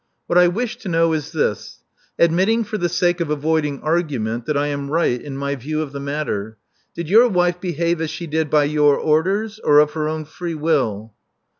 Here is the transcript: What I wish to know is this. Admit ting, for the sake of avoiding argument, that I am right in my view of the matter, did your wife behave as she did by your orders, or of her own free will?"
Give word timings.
What 0.25 0.39
I 0.39 0.47
wish 0.47 0.77
to 0.77 0.89
know 0.89 1.13
is 1.13 1.31
this. 1.31 1.83
Admit 2.17 2.47
ting, 2.47 2.63
for 2.63 2.79
the 2.79 2.89
sake 2.89 3.21
of 3.21 3.29
avoiding 3.29 3.79
argument, 3.81 4.47
that 4.47 4.57
I 4.57 4.65
am 4.65 4.89
right 4.89 5.21
in 5.21 5.37
my 5.37 5.53
view 5.53 5.83
of 5.83 5.91
the 5.91 5.99
matter, 5.99 6.57
did 6.95 7.07
your 7.07 7.27
wife 7.29 7.61
behave 7.61 8.01
as 8.01 8.09
she 8.09 8.25
did 8.25 8.49
by 8.49 8.63
your 8.63 8.97
orders, 8.97 9.59
or 9.59 9.77
of 9.77 9.91
her 9.91 10.09
own 10.09 10.25
free 10.25 10.55
will?" 10.55 11.13